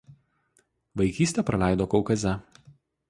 [0.95, 2.37] Vaikystę praleido Kaukaze.